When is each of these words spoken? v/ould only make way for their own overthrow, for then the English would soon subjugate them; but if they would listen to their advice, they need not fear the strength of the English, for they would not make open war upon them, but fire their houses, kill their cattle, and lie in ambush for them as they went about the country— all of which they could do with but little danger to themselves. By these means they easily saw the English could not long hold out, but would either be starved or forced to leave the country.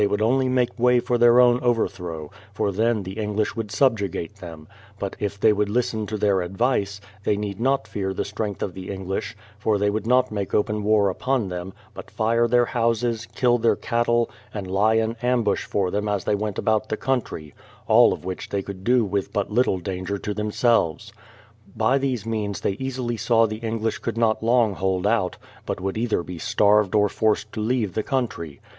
v/ould 0.03 0.19
only 0.19 0.49
make 0.49 0.79
way 0.79 0.99
for 0.99 1.19
their 1.19 1.39
own 1.39 1.59
overthrow, 1.59 2.31
for 2.55 2.71
then 2.71 3.03
the 3.03 3.19
English 3.19 3.55
would 3.55 3.69
soon 3.69 3.77
subjugate 3.77 4.37
them; 4.37 4.67
but 4.97 5.15
if 5.19 5.39
they 5.39 5.53
would 5.53 5.69
listen 5.69 6.07
to 6.07 6.17
their 6.17 6.41
advice, 6.41 6.99
they 7.23 7.37
need 7.37 7.59
not 7.59 7.87
fear 7.87 8.11
the 8.11 8.25
strength 8.25 8.63
of 8.63 8.73
the 8.73 8.89
English, 8.89 9.37
for 9.59 9.77
they 9.77 9.91
would 9.91 10.07
not 10.07 10.31
make 10.31 10.55
open 10.55 10.81
war 10.81 11.09
upon 11.11 11.49
them, 11.49 11.71
but 11.93 12.09
fire 12.09 12.47
their 12.47 12.65
houses, 12.65 13.27
kill 13.35 13.59
their 13.59 13.75
cattle, 13.75 14.27
and 14.55 14.65
lie 14.65 14.95
in 14.95 15.15
ambush 15.21 15.65
for 15.65 15.91
them 15.91 16.07
as 16.09 16.23
they 16.23 16.33
went 16.33 16.57
about 16.57 16.89
the 16.89 16.97
country— 16.97 17.53
all 17.87 18.11
of 18.11 18.25
which 18.25 18.49
they 18.49 18.63
could 18.63 18.83
do 18.83 19.05
with 19.05 19.31
but 19.31 19.51
little 19.51 19.77
danger 19.77 20.17
to 20.17 20.33
themselves. 20.33 21.13
By 21.77 21.99
these 21.99 22.25
means 22.25 22.61
they 22.61 22.71
easily 22.71 23.17
saw 23.17 23.45
the 23.45 23.57
English 23.57 23.99
could 23.99 24.17
not 24.17 24.41
long 24.41 24.73
hold 24.73 25.05
out, 25.05 25.37
but 25.67 25.79
would 25.79 25.95
either 25.95 26.23
be 26.23 26.39
starved 26.39 26.95
or 26.95 27.07
forced 27.07 27.53
to 27.53 27.59
leave 27.59 27.93
the 27.93 28.01
country. 28.01 28.61